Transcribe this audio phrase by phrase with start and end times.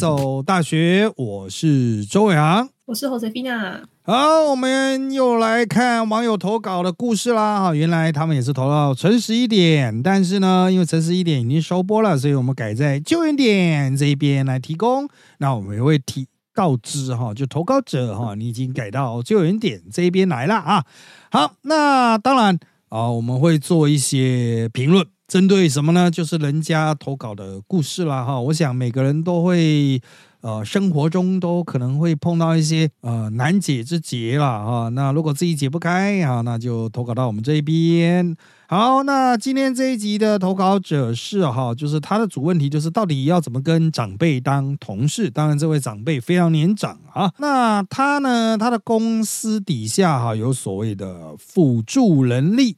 [0.00, 3.82] 走大学，我是周伟航，我是 Josefina。
[4.00, 7.60] 好，我们又来看网友投稿的故事啦。
[7.60, 15.06] 哈，原来他们也是投到诚实一点，但是呢，因为诚实一点已经收播了，所以我们改在救援点这一边来提供。
[15.36, 20.82] 那我们也会提告知哈，就投稿者哈，你已经改到救援点这一边来了啊。
[21.30, 22.58] 好，那当然
[22.88, 25.06] 啊，我们会做一些评论。
[25.30, 26.10] 针对什么呢？
[26.10, 30.02] 就是人家投稿的故事啦，哈，我想每个人都会，
[30.40, 34.88] 呃，生活中都可能会碰到一些呃难解之结啦，哈。
[34.88, 38.36] 那如果自己解不开啊，那就投稿到我们这边。
[38.66, 45.30] 好，那今天这一集的投稿者是哈，就是他的主问题就是到底要怎么跟长辈当同事？
[45.30, 47.32] 当然，这位长辈非常年长啊。
[47.38, 52.76] 那他呢，他的公司底下哈有所谓的辅助人力。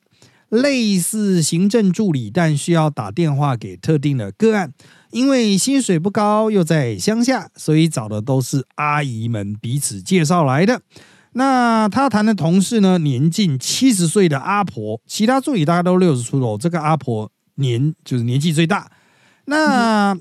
[0.53, 4.71] 类似行政助理，但需要打电话给特定的个案，
[5.11, 10.83] 因为薪水不高，又在乡下，所以找的都是阿姨们彼此介绍来的。
[11.33, 18.93] 那他谈的同事呢，年近七十岁的阿婆，其他助理大概都六十出头，这个阿婆年就是年纪最大。
[19.47, 20.15] 那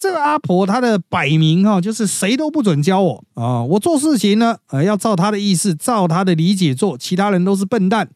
[0.00, 8.10] 这个阿婆她的摆明哈，就是谁都不准教我啊，我做事情呢，呃，要照她的意思，照她的理解做，其他人都是笨蛋。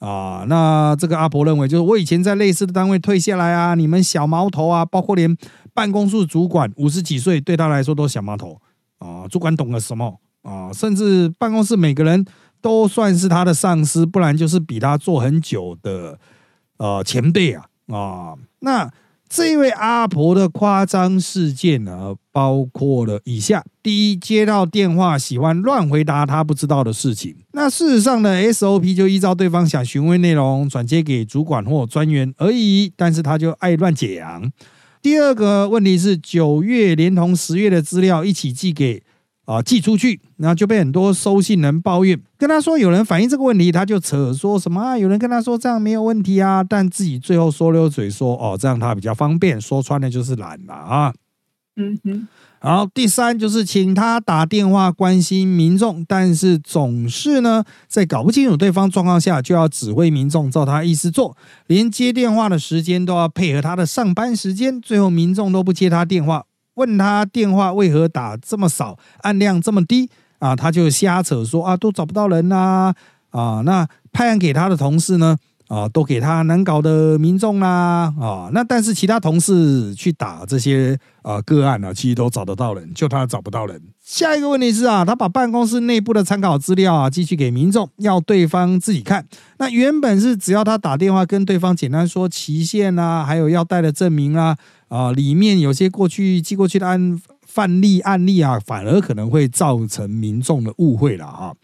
[0.00, 5.36] 啊，那这个阿婆认为，就是我以前在类似的单位退下来啊，你们小毛头啊，包括连
[5.72, 8.60] 办公室主管五十几岁，对他来说都小毛头
[8.98, 9.28] 啊。
[9.28, 10.72] 主管懂了什么啊？
[10.72, 12.24] 甚至办公室每个人
[12.60, 16.18] 都算是他的上司，不然就是比他做很久的
[16.78, 18.34] 呃前辈啊啊。
[18.58, 18.90] 那。
[19.32, 27.36] 这位阿婆的夸张事件呢，包括了以下：第一，接到电话喜欢乱回答她不知道的事情。
[27.52, 34.50] 那事实上呢，SOP 就依照对方想询问内容转接给主管或专员而已，但是她就爱乱讲。
[35.00, 39.04] 第二个问题是，九月连同十月的资料一起寄给。
[39.50, 51.12] 啊，寄出去，然后就被很多收信人抱怨，跟他说有人反映这个问题，他就扯说什么啊，有人跟他说这样没有问题啊，但自己最后说溜嘴说哦，这样他比较方便，说穿了就是懒了啊。
[51.76, 52.28] 嗯哼，
[52.60, 66.44] 然后第三就是请他打电话关心民众，但是总是呢在搞不清楚对方状况下，就要指挥民众照他意思做，连接电话的时间都要配合他的上班时间，最后民众都不接他电话。
[66.80, 70.08] 问他电话为何打这么少，按量这么低
[70.38, 70.56] 啊？
[70.56, 72.94] 他就瞎扯说啊，都找不到人呐
[73.30, 73.60] 啊！
[73.66, 75.36] 那派案给他的同事呢
[75.68, 78.48] 啊，都给他难搞的民众啦啊！
[78.54, 83.80] 那但是其他同事去打这些啊个案呢，其实都找得到人，就他找不到人。
[84.02, 89.24] 下一个问题是啊，他把办公室内部的参考资料啊寄去给民众，要对方自己看。
[89.58, 94.56] 那原本是只要他打电话跟对方简单说期限啊，还有要带的证明啊。
[94.90, 101.54] 啊，里面有些过去寄过去的案范例案例啊，反而可能会造成民众的误会了哈。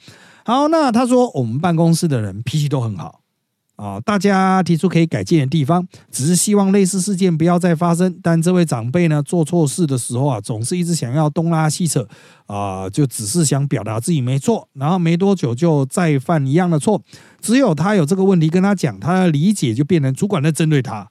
[0.45, 3.21] 好，那他说我们办公室的人脾气都很好
[3.75, 8.17] 啊，大家提出可以改进的地方，只是希望类似事件不要再发生。
[8.23, 12.09] 但这位长辈呢，做错事的时候啊，总是一直想要东拉西扯
[12.47, 17.03] 啊，就只是想表达自己没错，然后没多久就再犯一样的错。
[17.41, 21.11] 只有他有这个问题跟他讲，他的理解就变成主管在针对他。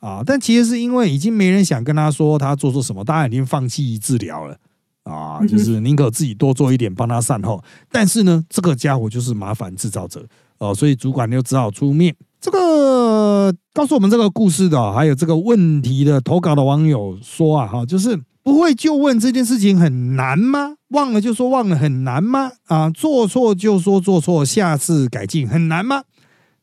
[0.00, 0.22] 啊！
[0.24, 4.56] 但其实是因为已经没人想跟他说他做错什么，大家已经放弃治疗了
[5.04, 5.40] 啊！
[5.46, 7.62] 就是宁可自己多做一点帮他善后。
[7.90, 10.26] 但是呢，这个家伙就是麻烦制造者
[10.58, 12.14] 哦，所以主管就只好出面。
[12.40, 20.76] 这个告诉我们这个故事的，还有这个问题的投稿的网友说啊，哈，就是不会就问这件事情很难吗？
[20.90, 22.52] 忘了就说忘了很难吗？
[22.66, 26.04] 啊，做错就说做错，下次改进很难吗？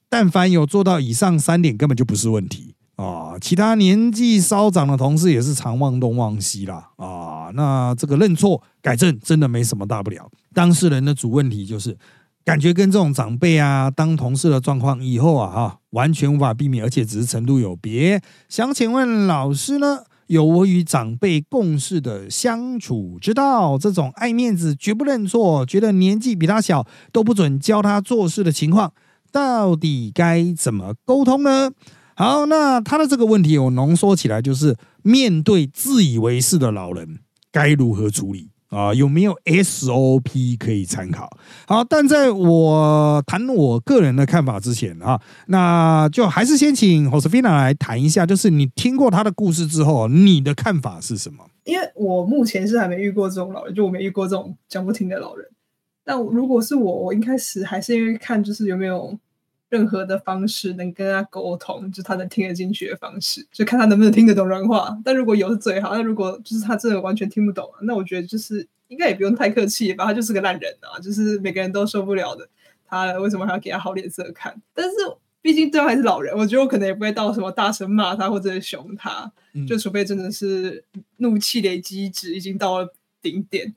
[0.08, 2.73] 但凡有做到以上三点，根本就不是问题。
[2.96, 6.92] 啊，其他年纪稍长的同事也是常忘东忘西啦。
[6.98, 10.30] 啊，那这个认错改正真的没什么大不了。
[10.54, 11.98] 当事人的主问题就是，
[12.46, 18.22] 感觉跟这种长辈啊当同事的状况以后啊哈，完全无法避免，而且只是程度有别。
[18.48, 28.94] 想请问老师呢，有我与长辈共事的相处之道，这种爱面子、绝不认错、觉得年纪比他小都不准教他做事的情况，
[29.32, 31.72] 到底该怎么沟通呢？
[32.16, 37.20] 好，那他的这个问题我浓缩起来就是：面对自以为是的老人，
[37.52, 38.94] 该如何处理啊？
[38.94, 41.36] 有没有 SOP 可以参考？
[41.66, 51.44] 好，但在我谈我个人的看法之前啊，那就还是先请 Josefina 来谈一下，就是你听过他的故事之后，你的看法是什么？
[51.64, 55.48] 因为我目前是还没遇过这种老人，就我没遇过这种讲不听的老人。
[56.06, 59.18] 但如果是我，我一开始还是因为看就是有没有。
[59.74, 64.96] 任何的方式能跟他沟通，就他能听得进去的方式，就看他能不能听得懂人话。
[65.04, 72.48] 但如果有是最好，那如果就是他真的完全听不懂，那我觉得就是应该也不用太客气吧，他就是个烂人啊，就是每个人都受不了的。
[72.86, 74.56] 他为什么还要给他好脸色看？
[74.76, 74.96] 但是
[75.42, 79.32] 毕竟对方还是老人，我觉得我可能也不会到什么大声骂他或者凶他，
[79.68, 80.84] 就除非真的是
[81.18, 82.94] 怒气累积值已经到了
[83.24, 83.74] 顶点。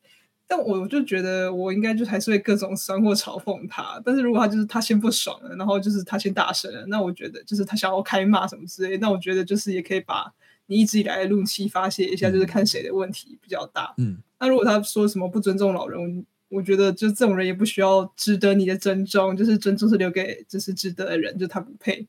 [0.49, 4.01] 但我就觉得我应该就还是会各种酸或嘲讽他。
[4.05, 10.33] 但是如果他就是他先不爽了，然后就是他先大声了，那我觉得就是他想要开骂什么之类，那我觉得就是也可以把
[10.67, 13.95] 你一直以来的怒气发泄一下，就是看谁的问题比较大。
[13.99, 22.07] 嗯，那如果他说什么不尊重老人，我觉得就这种人也不需要值得你的尊重，就是尊重是留给就是值得的人，就他不配。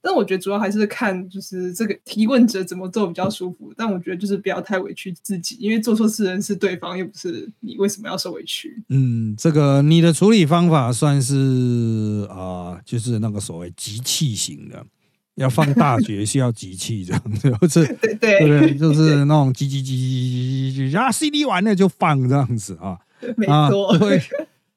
[0.00, 3.74] 但我觉得主要还是看就是这个提问者怎么做比较舒服。
[3.76, 8.82] 但我觉得就是不要太委屈自己，因为做错事人是对方，又不是你，为什么要受委屈？
[8.88, 14.86] 嗯，这个你的处理方法算是啊，就是那个所谓集气型的，
[15.34, 22.96] 要放大 决需要集气这样子，或是对对对，就是那种集集集集集集啊，CD 完了就放这样子啊，
[23.36, 24.22] 没错，对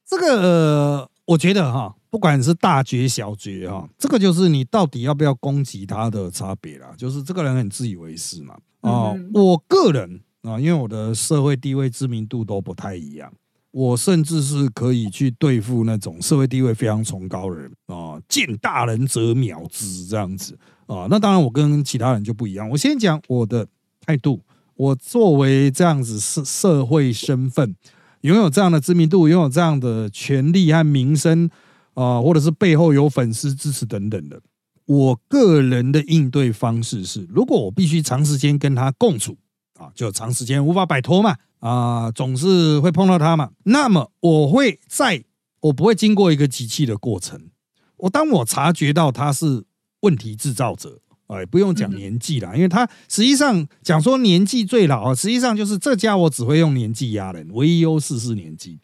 [0.06, 1.96] 这个我觉得哈。
[2.12, 6.94] 不管是大绝小绝哈，这个就是你到底要不要攻击他的差别啦。
[6.98, 8.56] 就是这个人很自以为是嘛。
[8.82, 13.32] 啊，我个人啊，因为我的社会地位、知名度都不太一样，
[13.72, 21.08] 我甚至是可以去对付那种社会地位非常崇高的人啊，见大人则秒之这样子啊。
[21.10, 22.70] 那当然，我跟其他人就不一样。
[22.70, 23.66] 我先讲我的
[24.06, 24.42] 态度，
[24.76, 27.74] 我作为这样子社社会身份，
[28.22, 31.50] 拥有这样的知名度，拥有这样的权利和名声。
[31.94, 34.42] 啊，或者是背后有粉丝支持等等的，
[34.86, 39.38] 我个人的应对方式是，如果我必须长时间跟他共处
[39.78, 45.24] 啊，就长时间无法摆脱嘛，啊，总是会碰到他嘛，那么我会在，
[45.60, 47.50] 我不会经过一个机器的过程，
[47.98, 49.66] 我当我察觉到他是
[50.00, 58.80] 问题制造者，哎，不用讲年纪啦，因为他实际上讲说年纪最老啊，实际上就是这家我只会用年纪压人，唯一优势是年纪，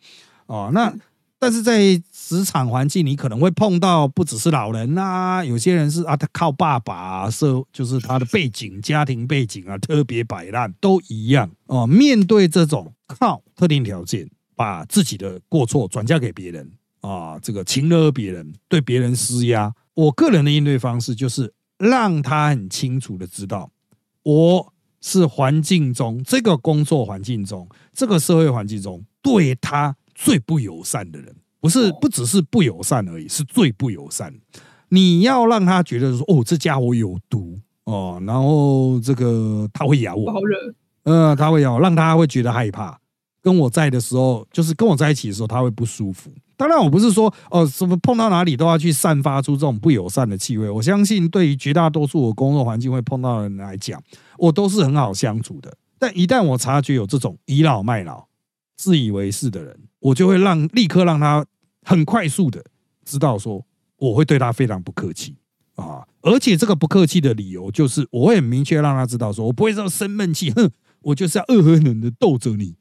[0.48, 0.94] 哦，那。
[1.40, 11.86] 但是在职场环境，你可能会碰到不只是老人啊，有些人是啊，他靠爸爸，社就是他的背景、家庭背景啊，特别摆烂，都一样哦。
[11.86, 23.70] 面对这种靠特定条件把自己的过错转嫁给别人啊，这个情勒别人，对别人施压，我个人的应对方式就是让他很清楚的知道，
[24.24, 29.96] 我是环境中这个工作环境中这个社会环境中对他。
[30.18, 34.34] 最不友善的人，不是不只是不友善而已，是最不友善。
[34.90, 40.58] 你要让他觉得说，哦，这家伙有毒哦，然后这个他会咬我，好惹，
[41.04, 43.00] 呃，他会咬，让他会觉得害怕。
[43.44, 46.32] 跟我在的时候，就是跟我在一起的时候，他会不舒服。
[46.58, 50.68] 当然，我不是说哦，什么碰到哪里都要去散发出这种不友善的气味。
[50.70, 54.02] 我相信，对于绝大多数我工作环境会碰到的人来讲，
[54.40, 55.72] 我都是很好相处的。
[56.00, 58.26] 但一旦我察觉有这种倚老卖老、
[58.76, 61.46] 自以为是的人，我就会让立刻让他
[61.84, 62.64] 很快速的
[63.04, 63.66] 知道说，
[63.98, 65.36] 我会对他非常不客气
[65.76, 70.70] 啊，而且这个不客气的理由就是，我会很明确让他知道，说我不会这么生闷气， 哼，
[71.02, 72.76] 我就是要恶狠狠的逗着你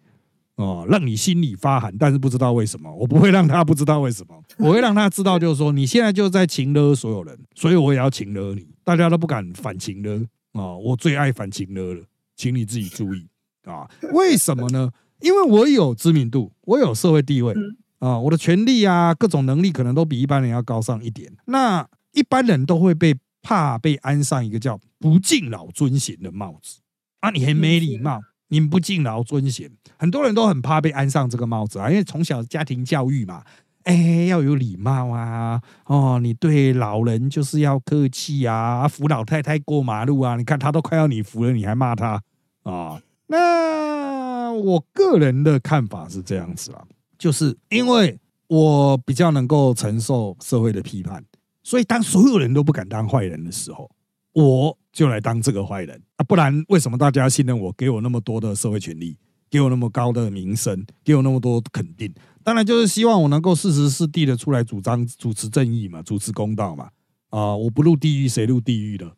[0.54, 10.18] 啊，让你心里发寒，但是不知道为什么，我不会让他不知道为什么，我会让他知道，就是说你现在就在情勒所有人，所以我也要情勒你，大家都不敢反情勒
[10.52, 12.04] 啊，我最爱反情勒了，
[12.36, 13.26] 请你自己注意
[13.64, 14.90] 啊，为什么呢？
[15.20, 17.54] 因为我有知名度，我有社会地位
[17.98, 21.32] 啊，我的权利啊，各种能力可能都比一般人要高上一点。
[21.46, 26.80] 那一般人都会被怕被安上一个叫不敬老尊贤的帽子
[27.20, 33.42] 啊，你很没礼貌，你不敬老尊贤，很多人都很怕被安上这个帽子啊，因为从小家庭教育嘛，
[33.84, 42.20] 哎，要有礼貌啊，哦，你对老人就是要客气啊，扶老太太过马路啊，你看他都快要你扶了，你还骂他
[42.64, 44.05] 啊，那。
[44.56, 46.82] 我个人的看法是这样子啊，
[47.18, 51.24] 就是因为我比较能够承受社会的批判，
[51.62, 53.90] 所以当所有人都不敢当坏人的时候，
[54.32, 56.24] 我就来当这个坏人啊！
[56.24, 59.16] 不然为什么大家信任我，给我那么多的社会权利，
[59.50, 62.12] 给我那么高的名声，给我那么多肯定？
[62.44, 66.88] 当然就是希望我能够适时适地的出来主张、主持正义嘛，主持公道嘛。
[67.30, 69.10] 啊，我不入地狱谁入地狱的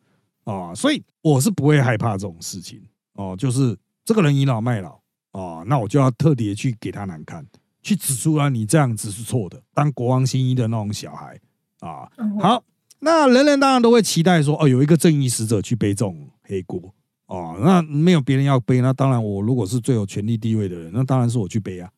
[0.43, 0.73] 啊？
[0.73, 2.81] 所以我是不会害怕这种事情
[3.13, 4.99] 哦，就是这个人倚老卖老。
[5.31, 7.45] 哦，那我就要特别去给他难看，
[7.81, 9.61] 去指出来，你这样子是错的。
[9.73, 11.39] 当国王新衣的那种小孩
[11.79, 12.09] 啊，
[12.39, 12.63] 好，
[12.99, 16.93] 那人人当然都会期待说，哦，有一个正义使者去背这种黑锅
[17.27, 21.89] 哦，那没有别人要背，那当然我如果是最有权力地位的人，那当然是我去背啊。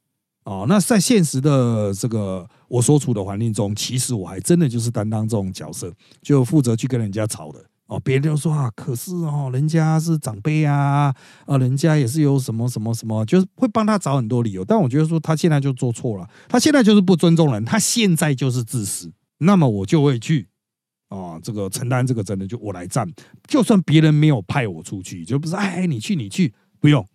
[0.43, 7.63] 哦，那在现实的这个我所处的环境中，其实我还真的就是担当这种角色，就负责去跟人家吵的。
[7.91, 11.13] 哦，别人就说啊，可是哦，人家是长辈啊，
[11.45, 14.63] 啊，人家也是有什么什么什么，就是会帮他找很多理由。
[14.63, 19.11] 但我觉得说他现在就做错了，他现在就是不尊重人，他现在就是自私。
[19.39, 20.47] 那么我就会去
[21.09, 23.05] 啊，这个承担这个责任，就我来站。
[23.45, 27.05] 就算别人没有派我出去，就不是哎，你去你去，不用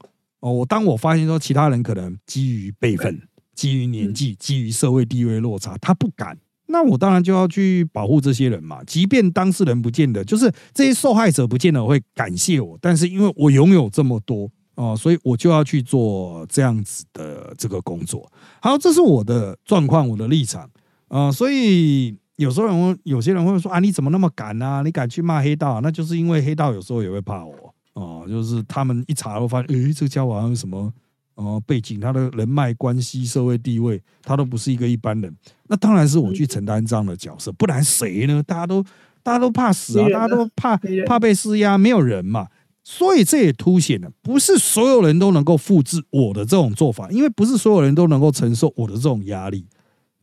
[0.40, 0.52] 哦。
[0.52, 3.18] 我当我发现说其他人可能基于辈分、
[3.54, 6.36] 基于年纪、基于社会地位落差，他不敢。
[6.68, 18.30] 那我当然就要去保护这些人嘛，即便当事人不见得，就是这些受害者不见得会感谢我，但是因为我拥有这么多哦，所以我就要去做这样子的这个工作。
[18.60, 20.68] 好，这是我的状况，我的立场
[21.08, 24.82] 啊，所以有时候人有些人会说啊，你怎么那么敢啊？
[24.82, 25.80] 你敢去骂黑道？
[25.80, 30.92] 那就是因为黑道有时候也会怕我哦，就是他们一查会发现，诶，这个家伙好像什么。
[31.36, 35.34] 哦，背景、他的人脉关系、社会地位，他都不是一个一般人。
[35.68, 38.42] 那当然是我去承担这样的角色，不然谁呢？
[38.42, 38.82] 大家都
[39.22, 40.76] 大家都怕死啊，大家都怕
[41.06, 42.48] 怕被施压，没有人嘛。
[42.82, 49.66] 所以这也凸显了，不是所有人都能够复制我的这种做法，因为不是所有人都能够承受我的这种压力，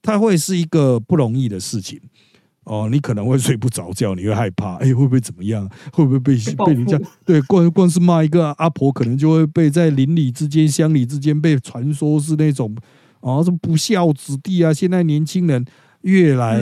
[0.02, 2.00] 它会是一个不容易的事情。
[2.66, 5.70] 哦，你可能会睡不着觉，你会害怕，哎，会不会怎么样？
[5.92, 6.34] 会不会被
[6.66, 12.74] 被人家对光光是骂一个阿婆，可能就会被在邻里之间、乡里之间被传说是那种
[13.20, 14.74] 啊，什么不孝子弟啊？
[14.74, 15.66] 现在年轻人
[16.04, 16.58] 越来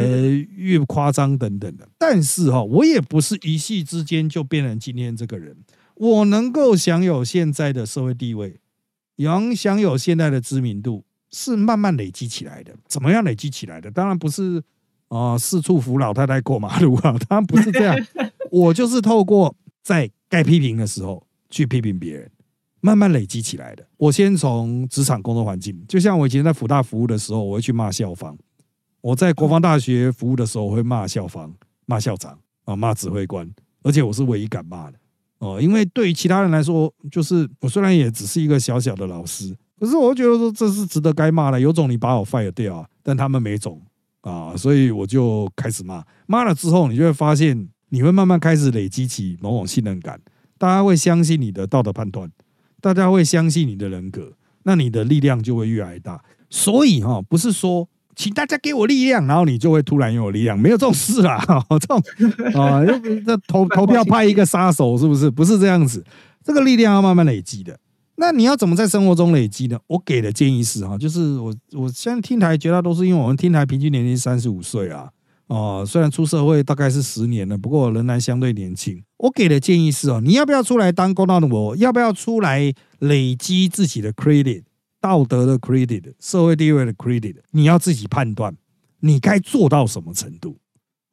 [0.56, 1.88] 越夸张等等的。
[2.00, 5.56] 但是哈，我也不是一夕之间就变成今天这个人，
[5.94, 8.60] 我能够享有现在的社会地位，
[9.18, 12.74] 能享有现在的知名度，是慢慢累积起来的。
[12.88, 13.92] 怎么样累积起来的？
[13.92, 14.64] 当然不是。
[15.12, 17.14] 啊，四处扶老太太过马路啊！
[17.28, 17.94] 他不是这样，
[18.50, 19.54] 我就是透过
[19.84, 22.32] 在该批评的时候去批评别人，
[22.80, 23.86] 慢慢累积起来的。
[23.98, 28.34] 我先从职场工作环境，就像我以前在福大服务的时候，我会去骂校方；
[29.02, 31.54] 我在国防大学服务的时候，我会骂校方、
[31.86, 33.46] 骂校长啊、骂指挥官，
[33.84, 34.98] 而且我是唯一敢骂的
[35.40, 35.60] 哦。
[35.62, 41.60] 因为对于其他人来说，就是我虽然也只是一个小小的老师，可是我觉得说这是值得该骂的。
[41.60, 43.82] 有种你把我 fire 掉啊，但他们没种。
[44.22, 50.20] 啊，所以我就开始骂，骂了之后，你就会发现，你会慢慢开始累积起某种信任感，
[50.58, 52.30] 大家会相信你的道德判断，
[52.80, 56.24] 大家会相信你的人格，那你的力量就会越来越大。
[56.50, 61.98] 所以哈，不是说请大家给我力量，然后你就会突然有力量，没有这种事啦，这种
[62.54, 62.86] 啊，
[63.26, 65.32] 这投 投票派一个杀手是不是？
[65.32, 66.04] 不是这样子，
[66.44, 67.80] 这个力量要慢慢累积的。
[68.22, 69.80] 那你要怎么在生活中累积呢？
[69.88, 75.10] 我给的建议是哈，就是我我现在听台绝大多数，因为我们听台平均年龄三十五岁啊，
[75.48, 79.04] 哦，虽然出社会大概是十年了，不过仍然相对年轻。
[79.18, 81.76] 我给的建议是哦，你要不要出来当公道的我？
[81.78, 84.62] 要不要出来累积自己的 credit、
[85.02, 87.38] 道德的 credit、社会地位的 credit？
[87.50, 88.56] 你要自己判断，
[89.00, 90.58] 你该做到什么程度？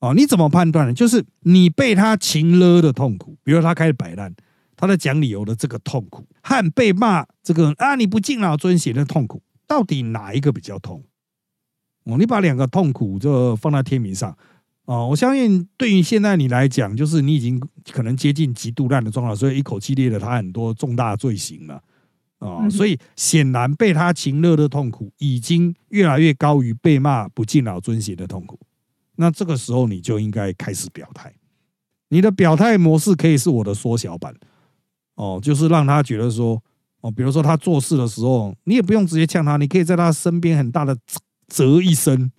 [0.00, 0.93] 哦，你怎么判断呢？
[0.93, 4.35] 就是你被他情勒的痛苦，比如他开始摆烂。
[4.79, 11.03] 他在讲理由的这个痛苦和被骂这个啊你不敬老尊贤的痛苦，到底哪一个比较痛？
[12.05, 14.35] 哦，你把两个痛苦就放在天平上
[14.85, 21.83] 哦，我相信对于现在你来讲，就是你已经可能接近极度烂的状态，所以一口气列了他很多重大罪行了
[22.39, 28.59] 啊，所以显然被他情乐的痛苦已经越来越高于被骂不敬老尊贤的痛苦。
[29.17, 31.35] 那这个时候你就应该开始表态，
[32.09, 34.33] 你的表态模式可以是我的缩小版。
[35.19, 36.63] 哦，就是让他觉得说，
[37.01, 40.97] 哦，比如说他做事的时候，你也不用直接呛他，你可以在他身边很大的
[41.49, 42.31] 啧一声，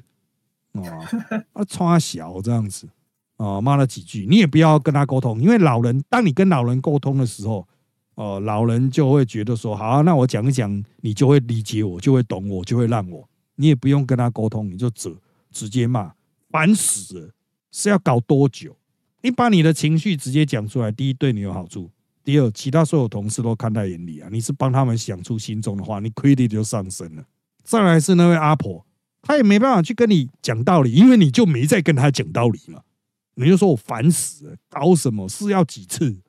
[0.71, 0.81] 哦，
[1.51, 2.88] 啊，穿小这样子，
[3.36, 7.67] 哦，骂了几句，你也不要跟他沟通，因为老人，当你跟老人沟通的时候，
[8.15, 15.17] 哦，老人就会觉得说，好，那我讲一讲，你就会理解我，就会懂我，就会让我，你也不用跟他沟通，你就啧，
[15.51, 16.13] 直接骂，
[16.50, 17.29] 烦死了，
[17.74, 18.74] 是要搞多久？
[19.21, 21.91] 你把你的情绪直接讲出来，第一对你有好处。
[22.23, 24.29] 第二，其他所有同事都看在眼里啊！
[24.31, 27.23] 你是帮他们想出心中的话，你 credit 就上升了。
[27.63, 28.85] 再来是那位阿婆，
[29.21, 32.81] 她也没办法去跟你讲道理，因为你就没在跟她讲道理嘛。
[33.35, 36.19] 你就说我烦死了，搞什么事要几次，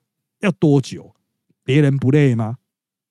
[0.41, 1.15] 要多久？
[1.65, 2.57] 别人不累吗？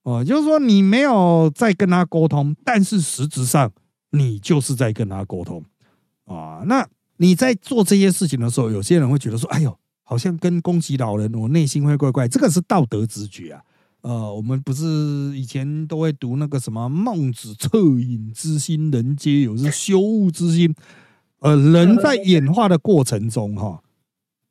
[0.02, 3.70] 哦，就是说你没有在跟他沟通，但是实质上
[4.10, 5.62] 你就是在跟他沟通
[6.24, 6.62] 啊。
[6.66, 9.78] 那你在做这些事情的时候，有些人会觉得说：“哎呦。”
[10.10, 12.26] 好像跟攻击老人，我内心会怪怪。
[12.26, 13.62] 这个是道德直觉啊。
[14.00, 14.84] 呃，我们不是
[15.38, 20.74] 以前都会读那个什么孟子“恻隐之心，人皆有”，是羞恶之心。
[21.38, 23.80] 呃，人在演化的过程中，哈，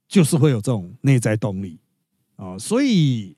[0.07, 1.77] 就是会有这种内在动力
[2.37, 2.57] 啊。
[2.57, 3.35] 所以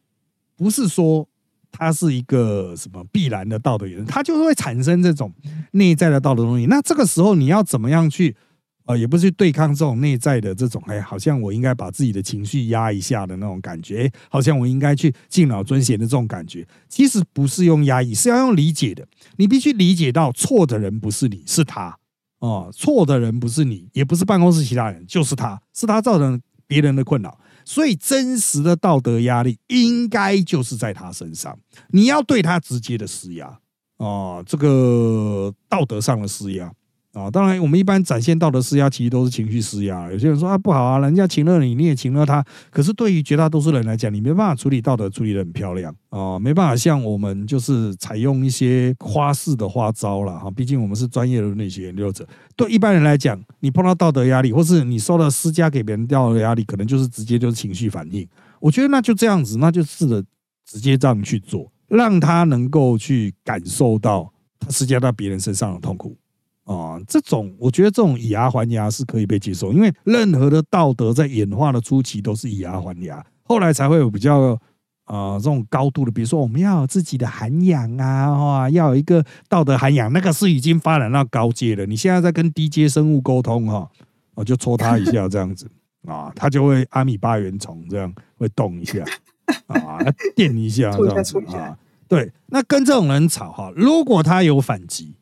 [0.55, 1.27] 不是说
[1.71, 5.33] 他是一个什么必然的道德原则，他就会产生这种
[5.71, 6.67] 内在的道德东西。
[6.67, 8.37] 那这个时候你要怎么样去？
[8.85, 19.07] 呃，也不是对抗这种内在的这种，哎，好像我应该把自己的情绪压一下的那种感觉，哎，好像我应该去敬老尊贤的这种感觉，其实不是用压抑，是要用理解的。
[19.37, 21.97] 你必须理解到错的人不是你，是他
[22.39, 27.39] 哦，错的人不是你，也不是办公室其他人，就是他，是他造成别人的困扰。
[27.63, 31.57] 所以真实的道德压力应该就是在他身上，
[31.89, 33.59] 你要对他直接的施压
[33.97, 36.73] 哦，这个道德上的施压。
[37.13, 40.09] 啊，当然，我们一般展现道德施压，其实都是情绪施压。
[40.09, 42.41] 有些人说啊，不好啊，人家请了你，你也请了他。
[42.69, 50.49] 可是对于绝大多数人来讲，你没办法处理道德，处理的很漂亮啊，没办法像我们就是采用一些花式的花招了哈。
[50.51, 52.25] 毕竟我们是专业的伦理学研究者。
[52.55, 58.25] 对一般人来讲，你碰到道德压力，或是你受到施加给别人道德压力，可能就是直接就是情绪反应。
[58.61, 60.23] 我觉得那就这样子，那就试着
[60.65, 66.15] 直接这样去做，让他能够去感受到他施加到别人身上的痛苦。
[66.71, 74.57] 啊，这种我觉得这种以牙还牙是可以被接受，因为任何的道德在演化的初期都是以牙还牙，后来才会有比较
[75.03, 81.85] 啊这种高度的，比如说我们要有自己的涵养啊，哇，要有一个道德涵养，那个是已经发展到高阶了。
[81.85, 83.89] 你现在在跟低阶生物沟通哈，
[84.35, 85.69] 我就戳他一下这样子
[86.07, 89.03] 啊，他就会阿米巴原虫这样会动一下
[89.67, 89.99] 啊，
[90.35, 95.15] 电一下这样子啊，对，那跟这种人吵哈，如果他有反击。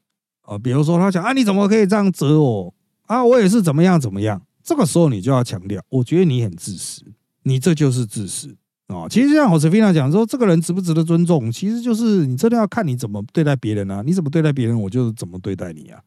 [0.50, 2.74] 啊，比如说他讲啊，你怎么可以这样折我
[3.06, 3.24] 啊？
[3.24, 4.42] 我也是怎么样怎么样。
[4.64, 7.04] 这个时候你就要强调，我觉得你很自私，
[7.44, 8.56] 你这就是自私
[8.88, 9.08] 啊。
[9.08, 14.02] 其实像侯世飞那讲说，这个人值不值得尊重，其实就是你真的要看你怎么对待别人啊。
[14.06, 16.02] 你怎么对待别人，我就怎么对待你啊。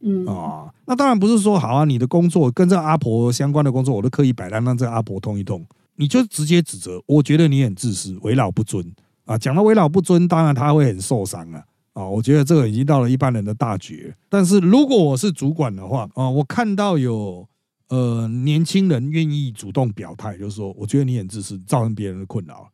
[0.00, 5.64] 嗯啊，那当然不是说好啊，你的工作跟这阿婆相关的工作，我都刻意摆烂让这阿婆通一通，
[5.96, 8.84] 你就直接指责，我觉得你很自私，为老不尊
[9.26, 9.38] 啊。
[9.38, 11.62] 讲到为老不尊，当然他会很受伤啊。
[11.92, 14.16] 啊，我觉得这个已经到了一般人的大绝。
[14.28, 17.46] 但是如果我是主管的话，啊，我看到有
[17.88, 22.70] 呃年轻人愿意主动表态，就是说，我觉得你很自私，造成别人的困扰，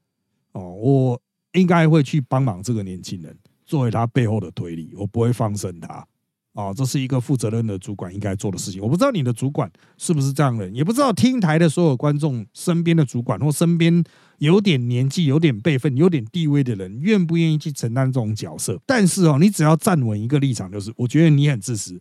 [0.53, 1.21] 哦，我
[1.53, 6.07] 应该会去帮忙这个年轻人，作为他背后的推力，我不会放生他。
[6.55, 8.83] 啊，这是一个负责任的主管应该做的事情。
[8.83, 14.03] 我不知道你的主管是不是这样的人，也不知道听台的所有观众身边的主管或身边
[14.39, 18.81] 有点年纪、有点辈分、有点地位的人，愿不愿意去承担这种角色？
[18.87, 22.01] 但是哦，你只要站稳一个立场，就是我觉得你很自私，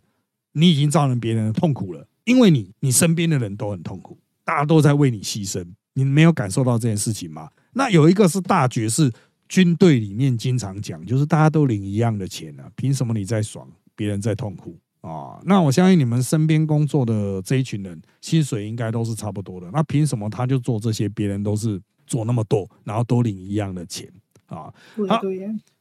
[0.52, 7.48] 你已经造成别人的痛苦了，因为你你身边的人都很痛苦，大家都在为你牺牲，你没有感受到这件事情吗？
[7.72, 9.12] 那有一个是大爵士
[9.48, 13.68] 军队里面经常讲，就是大家都领一样的钱啊，凭什么你在爽？
[13.96, 19.68] 别人在痛苦啊，那我相信你们身边工作的这一群人，薪水应该都是差不多的。
[19.72, 24.10] 那凭什么他就做这些，别人都是做那么多，然后都领一样的钱
[24.46, 24.72] 啊？
[25.08, 25.20] 好，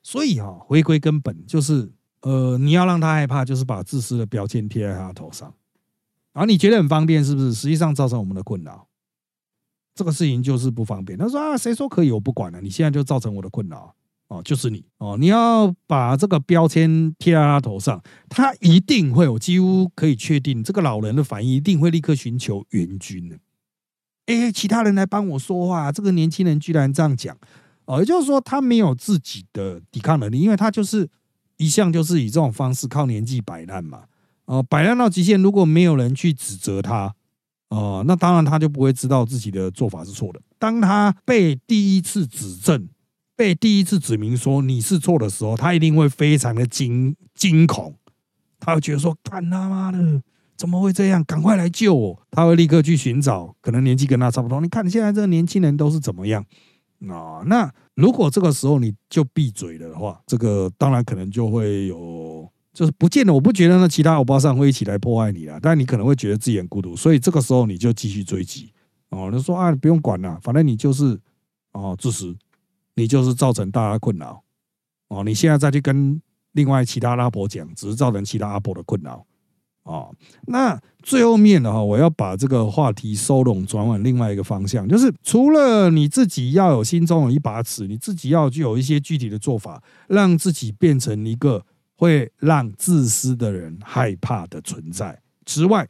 [0.04, 1.90] 所以哈，回归根本就是，
[2.22, 5.54] 呃，你要让他害怕，就是把自私的标签贴在他头上，
[6.34, 7.54] 然后你觉得很方便，是不是？
[7.54, 8.88] 实际上造成我们的困扰，
[9.96, 11.18] 这个事情就是不方便。
[11.18, 12.12] 他说啊，谁说可以？
[12.12, 13.96] 我不管了，你现在就造成我的困扰。
[14.30, 23.40] 哦，就是你哦，你要把这个标签贴在他头上，他一定会，我几乎可以确定，这个老人的反应一定会立刻寻求援军的。
[24.28, 27.36] 哎，其他人来帮我说话，这个年轻人居然这样讲，
[27.86, 31.10] 哦，也就是说他没有自己的抵抗能力，因为他就是
[31.58, 34.04] 一向就是以这种方式靠年纪摆烂嘛，
[34.46, 37.14] 哦，摆烂到极限，如果没有人去指责他，
[37.70, 40.40] 哦，那当然他就不会知道自己的做法是错的。
[40.60, 42.88] 当他被第一次指正。
[43.38, 47.94] 被第一次指明说你是错的时候，他一定会非常的惊惊恐，
[48.60, 50.00] 他会觉得说：“干他妈的，
[50.58, 51.24] 怎么会这样？
[51.24, 54.60] 赶快来救我！”他会立刻去寻找可能年纪跟他差不多。
[54.60, 56.44] 你看现在这个年轻人都是怎么样
[57.08, 57.44] 啊？
[57.46, 63.34] 那如果这个时候你就闭嘴了的话，这个当然可能就会有，就是不见得。
[63.34, 68.74] 我不觉得那其他欧巴桑会一起来破坏你啊，但你可能会觉得自己很孤独，所以这个时候你就继续追击
[69.10, 69.30] 哦。
[69.32, 71.20] 你说啊，不用管了，反正你就是
[71.74, 72.36] 哦自私。
[73.00, 74.42] 你就是造成大家困扰
[75.10, 75.24] 哦！
[75.24, 76.20] 你现在再去跟
[76.54, 79.24] 另外其他阿婆讲，只是造成其他阿婆的困扰
[79.88, 80.14] 哦。
[80.46, 95.88] 那最后面的话，我要把这个话题收拢，转往另外一个方向，就是除了你自己要有心中有一把尺，你自己要具有一些具体的做法，让自己变成一个会让自私的人害怕的存在之外，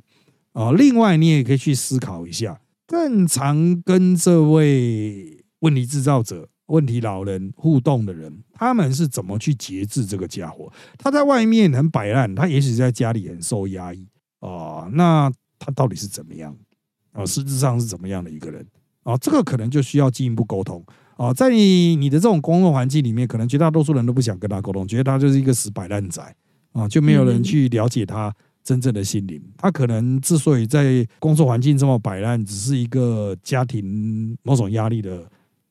[0.53, 6.47] 啊，另外你也可以去思考一下，更常跟这位问题制造者。
[6.67, 10.71] 问题老人互动的人，他们是怎么去节制这个家伙？
[10.97, 14.07] 他在外面很摆烂，他也许在家里很受压抑
[14.39, 14.87] 啊。
[14.93, 16.55] 那他到底是怎么样
[17.11, 17.25] 啊？
[17.25, 18.65] 实质上是怎么样的一个人
[19.03, 19.17] 啊？
[19.17, 20.83] 这个可能就需要进一步沟通
[21.15, 26.21] 哦，在你你的这种工作环境里面，可能绝大多数人都不想跟他沟通，觉得他就是一个死摆烂仔
[26.73, 28.31] 啊，就没有人去了解他
[28.63, 29.41] 真正的心灵。
[29.57, 35.27] 他可能之所以在工作环境这么摆烂，只是一个家庭某种压力的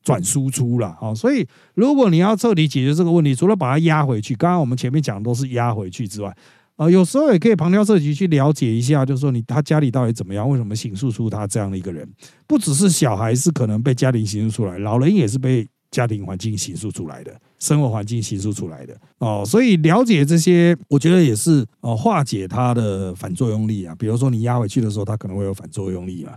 [0.07, 1.13] 转输出了啊。
[1.13, 6.33] 所以，如果你要彻底解决这个问题，除了把它压回去，刚刚我们前面讲的都是压回去之外，
[6.77, 12.07] 啊，有时候也可以旁敲侧击去了解一下，就是说你他家里到底怎么样，为什么形塑出他这样的一个人？
[12.47, 19.43] 不只是小孩是可能被家庭形塑出来，老人也是被家庭环境形塑出来的，生活环境形塑出来的哦。
[19.45, 23.95] 所以了解这些，我觉得也是哦，化解他的反作用力啊。
[23.97, 26.33] 比如说你压回去的时候，他可能会有反作用力嘛，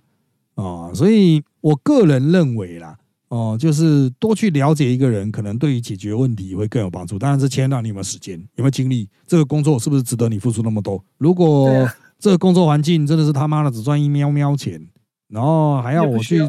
[0.55, 2.97] 哦，所以我个人认为啦。
[3.31, 7.19] 哦，就是多去了解一个人，可能对于解决问题会更有帮助。
[7.19, 11.03] 当然是牵到你有没有时间，有没有精力，这个工作是不是值得你付出那么多？
[11.17, 11.71] 如果
[12.19, 14.85] 这个工作环境真的是他妈的只赚一喵喵钱，
[15.29, 16.41] 然后还要我去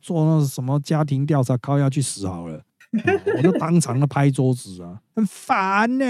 [0.00, 2.62] 做那什么家庭调查，靠要去死好了，
[3.36, 6.04] 我就当场的拍桌子啊，很烦呢。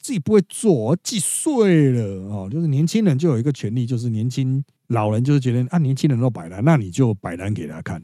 [0.00, 2.48] 自己不会做，几岁了哦。
[2.50, 8.02] 就是年轻人就有一个权利，就是年轻老人就是觉得啊，年轻人都摆烂，那你就摆烂给他看。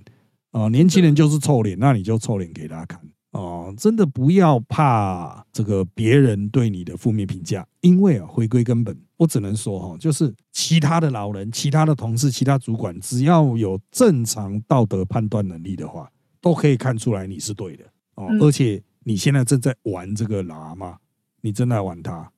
[0.56, 2.98] 哦，年轻人就是臭脸，那你就臭脸给他看
[3.32, 3.74] 哦。
[3.76, 18.26] 真的不要怕这个别人对你的负面评价，因为啊，回归根本，我只能说哈，就是其他的老人、其他的同事、其他主管，只要有正常道德判断能力的话，都可以看出来你是对的哦。
[18.40, 20.96] 而且你现在正在玩这个喇嘛，
[21.42, 22.32] 你正在玩它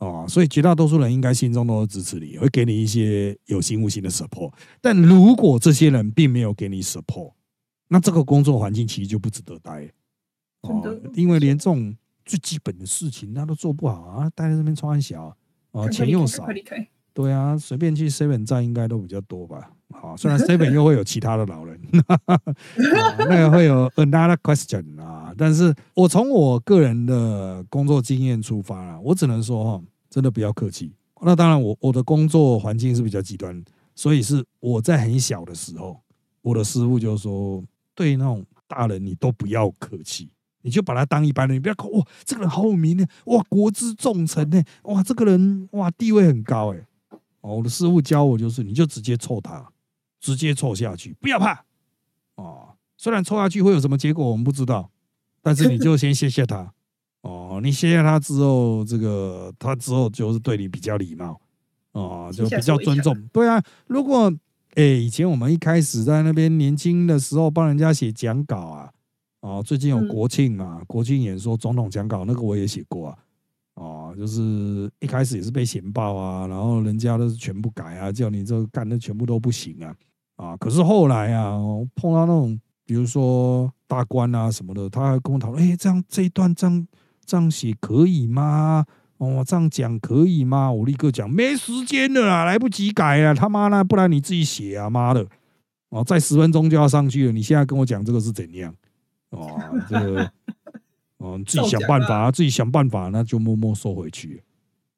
[0.00, 4.52] 哦，所以绝大多数人应该心中都是支持你，会给你一些有心无心的 support。
[4.82, 7.32] 但如果这些人并没有给你 support，
[7.94, 9.88] 那这个工作环境其实就不值得待，
[10.62, 10.82] 哦，
[11.14, 15.32] 因为连这种最基本的事情他都做不好啊，待在这边穿小
[15.70, 16.44] 啊，钱又少，
[17.12, 19.70] 对啊，随便去 seven 站应该都比较多吧？
[19.92, 21.80] 好， 虽然 seven 又会有其他的老人，
[23.16, 30.92] 那个会有 another question 啊，但是我从我个人的工作经验出发啊，我只能说哈，真的不要客气。
[31.22, 36.00] 那当然，我我的工作环境是比较极端，所以是我在很小的时候，
[36.42, 37.62] 我的师傅就说。
[37.94, 40.30] 对那种大人，你都不要客气，
[40.62, 46.86] 你就把他当一般人，你不要看哇，这个人好有名呢，哇，国之重臣呢，哇，这个人哇，地位很高哎。
[47.40, 49.70] 哦，我的师傅教我就是，你就直接凑他，
[50.20, 51.64] 直接凑下去，不要怕。
[52.36, 54.90] 哦，虽然凑下去会有什么结果，我们不知道，
[55.42, 56.72] 但是你就先谢谢他。
[57.22, 61.40] 哦，你谢谢他之后，这个他之后就是对你比较礼貌，
[61.92, 63.14] 哦，就比较尊重。
[63.32, 64.32] 对啊，如果。
[64.74, 68.90] 哎，以前我们一开始在那边年轻的时候帮人家写讲稿啊，
[69.40, 73.18] 哦，最近有国庆嘛，国庆演说总统讲稿那个我也写过啊，
[73.74, 79.94] 哦，就是一开始也是被嫌爆啊，然后人家都是全部改啊，叫你这个干的全部都不行啊，
[80.36, 81.56] 啊，可是后来啊，
[81.94, 86.88] 碰到那种比如说大官啊什么的，他还跟我讨论，哎，这样这一段这样
[87.24, 88.84] 这样写可以吗？
[89.18, 90.70] 哦，这样讲可以吗？
[90.70, 95.26] 我立刻讲，没时间了啦，来不及改了，他妈的，不然你自己写啊，妈的！
[95.90, 98.74] 哦，再十分钟就要上去了，你现在跟我讲这个是怎样？
[99.30, 100.30] 哦，这个，
[101.18, 104.42] 哦，自己想办法，自己想办法，那就默默收回去。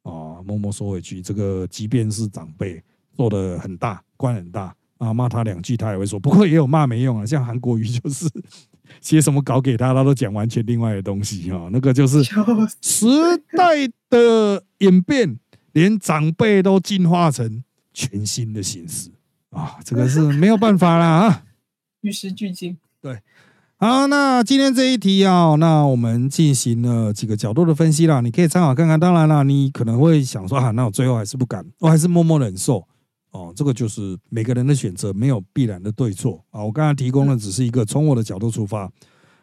[0.03, 8.27] 哦，默默收回去，这个即便是长辈做的很大，官很大啊，骂他两句他也会说，不过也有骂没用啊，像韩国瑜就是。
[9.01, 11.68] 写什么稿给他，他都讲完全另外的东西哈。
[11.72, 12.22] 那个就是
[12.81, 13.07] 时
[13.57, 15.38] 代的演变，
[15.72, 19.11] 连长辈都进化成全新的形式
[19.51, 19.77] 啊！
[19.85, 21.44] 这个是没有办法啦啊，
[22.03, 22.77] 与时俱进。
[23.01, 23.20] 对，
[23.79, 28.99] 好，那今天这一题啊，那我们进行了几个角度的分析啦，你可以参考看看。
[28.99, 32.87] 当然啦，你可能会想说啊，那我最后还是不敢，我还是默默忍受。
[33.37, 36.64] 哦，这个就是每个人的选择，没有必然的对错啊。
[36.64, 38.90] 我刚才提供的只是一个从我的角度出发，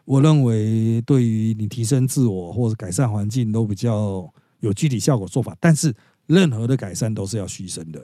[0.03, 4.27] 我认为对于你提升自我或者改善环境都比较
[4.61, 5.55] 有具体效果做法。
[5.59, 5.93] 但是
[6.25, 8.03] 任何的改善都是要牺牲的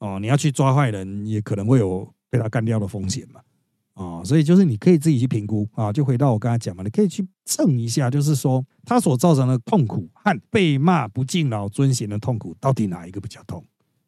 [0.00, 0.18] 哦。
[0.20, 3.40] 你要去抓坏人，也可能会有被他干掉的风险嘛。
[3.94, 5.90] 啊，所以就是你可以自己去评估啊。
[5.90, 13.64] 就回到我刚才讲嘛，你可以去证一下，就是说他所造成的痛苦和被骂不敬老尊贤的痛苦，到底哪一个比较痛？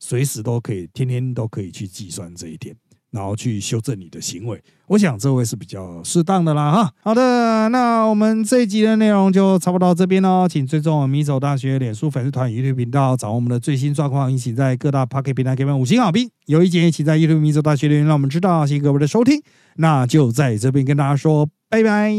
[0.07, 2.77] 随时都可以，天天都可以去计算这一点，
[3.11, 4.63] 然后去修正你的行为。
[4.89, 6.93] 我想这位是比较适当的啦，哈。
[7.01, 10.47] 好的，那我们这一集的内容就差不多到这边喽。
[10.47, 14.31] 请追踪我们米走大学脸书粉丝团、YouTube 频道，掌握我们的最新状况。
[14.31, 16.29] 一起在各大 Pocket 平台给我们五星好评。
[16.45, 18.67] 有意见，一起在 YouTube 米走大学留言，让我们知道。
[18.67, 19.43] 谢谢各位的收听，
[19.77, 22.13] 那就在这边跟大家说拜拜，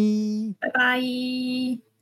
[0.59, 1.94] 拜拜。